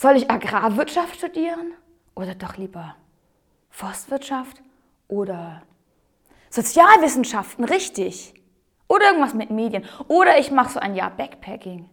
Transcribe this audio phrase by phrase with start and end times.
[0.00, 1.74] Soll ich Agrarwirtschaft studieren
[2.14, 2.96] oder doch lieber
[3.68, 4.62] Forstwirtschaft
[5.08, 5.60] oder
[6.48, 8.32] Sozialwissenschaften, richtig?
[8.88, 9.84] Oder irgendwas mit Medien.
[10.08, 11.90] Oder ich mache so ein Jahr Backpacking.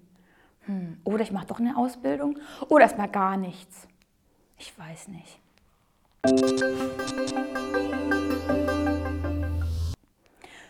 [0.67, 1.01] Hm.
[1.03, 2.39] Oder ich mache doch eine Ausbildung.
[2.69, 3.89] Oder erstmal gar nichts.
[4.57, 5.41] Ich weiß nicht.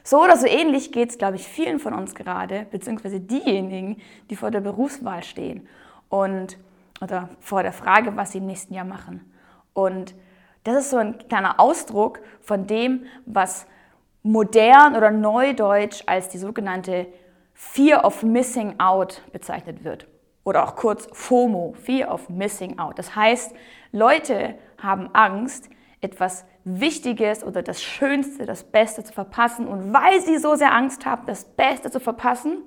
[0.03, 4.01] So oder so ähnlich geht es, glaube ich, vielen von uns gerade, beziehungsweise diejenigen,
[4.31, 5.67] die vor der Berufswahl stehen
[6.09, 6.57] und
[7.01, 9.31] oder vor der Frage, was sie im nächsten Jahr machen.
[9.73, 10.15] Und
[10.63, 13.67] das ist so ein kleiner Ausdruck von dem, was
[14.23, 17.07] modern oder neudeutsch als die sogenannte
[17.53, 20.07] Fear of Missing Out bezeichnet wird.
[20.43, 22.99] Oder auch kurz FOMO, Fear of Missing Out.
[22.99, 23.53] Das heißt,
[23.91, 25.69] Leute haben Angst,
[26.01, 29.67] etwas Wichtiges oder das Schönste, das Beste zu verpassen.
[29.67, 32.61] Und weil sie so sehr Angst haben, das Beste zu verpassen,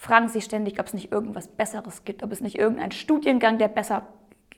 [0.00, 3.68] fragen sie ständig, ob es nicht irgendwas Besseres gibt, ob es nicht irgendeinen Studiengang, der
[3.68, 4.06] besser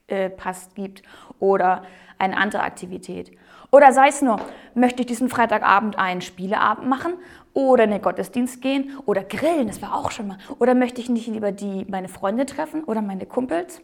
[0.06, 1.02] äh, passt, gibt
[1.41, 1.82] oder
[2.16, 3.32] eine andere Aktivität.
[3.73, 4.40] Oder sei es nur,
[4.74, 7.15] möchte ich diesen Freitagabend einen Spieleabend machen
[7.54, 10.38] oder in den Gottesdienst gehen oder grillen, das war auch schon mal.
[10.60, 13.82] Oder möchte ich nicht lieber die, meine Freunde treffen oder meine Kumpels?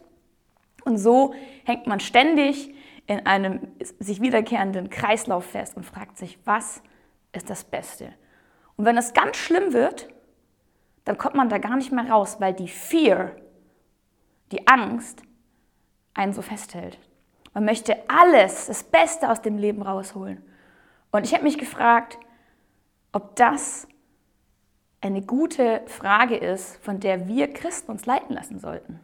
[0.85, 1.33] Und so
[1.65, 2.73] hängt man ständig
[3.05, 3.67] in einem
[3.99, 6.81] sich wiederkehrenden Kreislauf fest und fragt sich, was
[7.33, 8.13] ist das Beste?
[8.77, 10.07] Und wenn es ganz schlimm wird,
[11.09, 13.31] dann kommt man da gar nicht mehr raus, weil die Fear,
[14.51, 15.23] die Angst,
[16.13, 16.99] einen so festhält.
[17.55, 20.43] Man möchte alles, das Beste aus dem Leben rausholen.
[21.11, 22.19] Und ich habe mich gefragt,
[23.11, 23.87] ob das
[25.01, 28.99] eine gute Frage ist, von der wir Christen uns leiten lassen sollten.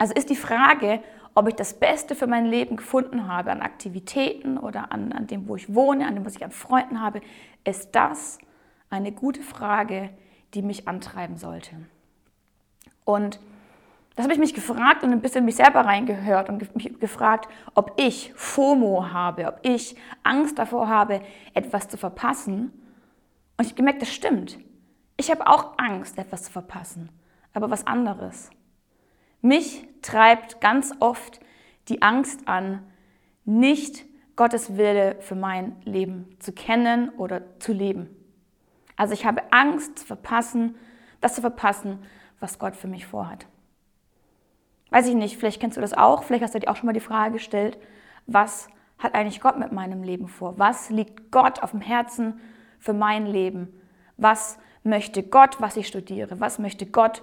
[0.00, 1.00] Also ist die Frage,
[1.36, 5.46] ob ich das Beste für mein Leben gefunden habe an Aktivitäten oder an, an dem,
[5.46, 7.20] wo ich wohne, an dem, was ich an Freunden habe,
[7.62, 8.38] ist das
[8.88, 10.10] eine gute Frage,
[10.54, 11.76] die mich antreiben sollte.
[13.04, 13.40] Und
[14.16, 17.94] das habe ich mich gefragt und ein bisschen mich selber reingehört und mich gefragt, ob
[17.96, 21.22] ich FOMO habe, ob ich Angst davor habe,
[21.54, 22.72] etwas zu verpassen.
[23.56, 24.58] Und ich habe gemerkt, das stimmt.
[25.16, 27.08] Ich habe auch Angst, etwas zu verpassen,
[27.52, 28.50] aber was anderes.
[29.42, 31.40] Mich treibt ganz oft
[31.88, 32.82] die Angst an,
[33.44, 34.04] nicht
[34.36, 38.19] Gottes Wille für mein Leben zu kennen oder zu leben.
[39.00, 40.74] Also ich habe Angst zu verpassen,
[41.22, 42.00] das zu verpassen,
[42.38, 43.46] was Gott für mich vorhat.
[44.90, 46.92] Weiß ich nicht, vielleicht kennst du das auch, vielleicht hast du dir auch schon mal
[46.92, 47.78] die Frage gestellt,
[48.26, 48.68] was
[48.98, 50.58] hat eigentlich Gott mit meinem Leben vor?
[50.58, 52.40] Was liegt Gott auf dem Herzen
[52.78, 53.72] für mein Leben?
[54.18, 56.38] Was möchte Gott, was ich studiere?
[56.38, 57.22] Was möchte Gott,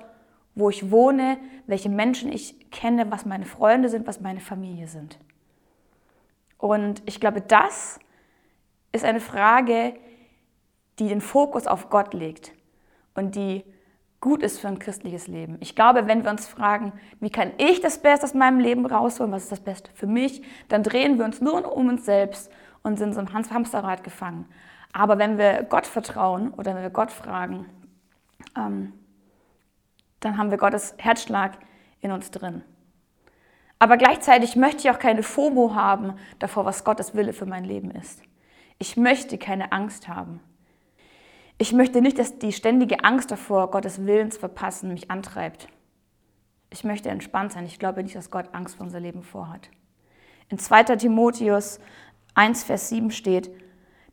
[0.56, 5.20] wo ich wohne, welche Menschen ich kenne, was meine Freunde sind, was meine Familie sind?
[6.58, 8.00] Und ich glaube, das
[8.92, 9.94] ist eine Frage,
[11.00, 12.54] die den Fokus auf Gott legt
[13.14, 13.64] und die
[14.20, 15.58] gut ist für ein christliches Leben.
[15.60, 19.32] Ich glaube, wenn wir uns fragen, wie kann ich das Beste aus meinem Leben rausholen,
[19.32, 22.98] was ist das Beste für mich, dann drehen wir uns nur um uns selbst und
[22.98, 24.46] sind so im Hamsterrad gefangen.
[24.92, 27.66] Aber wenn wir Gott vertrauen oder wenn wir Gott fragen,
[28.56, 28.94] ähm,
[30.20, 31.60] dann haben wir Gottes Herzschlag
[32.02, 32.64] in uns drin.
[33.80, 37.92] Aber gleichzeitig möchte ich auch keine FOMO haben davor, was Gottes Wille für mein Leben
[37.92, 38.24] ist.
[38.80, 40.40] Ich möchte keine Angst haben.
[41.60, 45.68] Ich möchte nicht, dass die ständige Angst davor, Gottes Willen zu verpassen, mich antreibt.
[46.70, 47.66] Ich möchte entspannt sein.
[47.66, 49.70] Ich glaube nicht, dass Gott Angst vor unser Leben vorhat.
[50.50, 50.84] In 2.
[50.98, 51.80] Timotheus
[52.36, 53.50] 1, Vers 7 steht,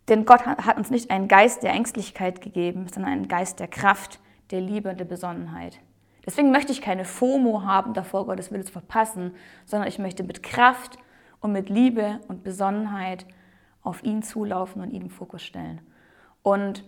[0.08, 4.20] denn Gott hat uns nicht einen Geist der Ängstlichkeit gegeben, sondern einen Geist der Kraft,
[4.50, 5.80] der Liebe und der Besonnenheit.
[6.24, 9.34] Deswegen möchte ich keine FOMO haben, davor Gottes Wille zu verpassen,
[9.66, 10.98] sondern ich möchte mit Kraft
[11.40, 13.26] und mit Liebe und Besonnenheit
[13.82, 15.82] auf ihn zulaufen und ihn im Fokus stellen.
[16.42, 16.84] Und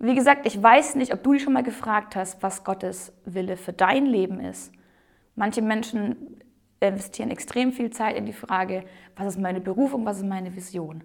[0.00, 3.56] wie gesagt, ich weiß nicht, ob du dich schon mal gefragt hast, was Gottes Wille
[3.56, 4.72] für dein Leben ist.
[5.36, 6.40] Manche Menschen
[6.80, 8.84] investieren extrem viel Zeit in die Frage,
[9.14, 11.04] was ist meine Berufung, was ist meine Vision.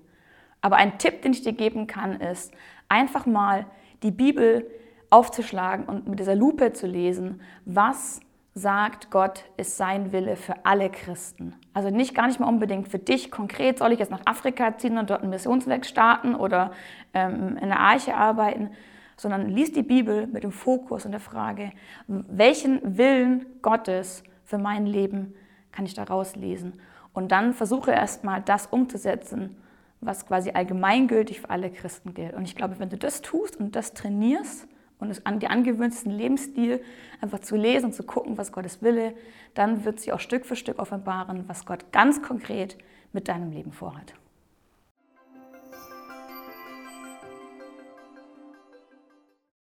[0.62, 2.54] Aber ein Tipp, den ich dir geben kann, ist
[2.88, 3.66] einfach mal
[4.02, 4.66] die Bibel
[5.10, 8.22] aufzuschlagen und mit dieser Lupe zu lesen, was
[8.54, 11.56] sagt Gott, ist sein Wille für alle Christen.
[11.74, 14.98] Also nicht gar nicht mal unbedingt für dich konkret, soll ich jetzt nach Afrika ziehen
[14.98, 16.72] und dort ein Missionswerk starten oder
[17.14, 18.72] ähm, in der Arche arbeiten,
[19.18, 21.72] sondern lies die Bibel mit dem Fokus und der Frage,
[22.08, 25.34] welchen Willen Gottes für mein Leben
[25.72, 26.74] kann ich daraus lesen?
[27.14, 29.56] Und dann versuche erstmal das umzusetzen,
[30.02, 32.34] was quasi allgemeingültig für alle Christen gilt.
[32.34, 34.68] Und ich glaube, wenn du das tust und das trainierst,
[35.00, 36.82] und es an die angewöhnten Lebensstil
[37.22, 39.14] einfach zu lesen und zu gucken, was Gottes Wille,
[39.54, 42.78] dann wird sie auch Stück für Stück offenbaren, was Gott ganz konkret
[43.12, 44.14] mit deinem Leben vorhat.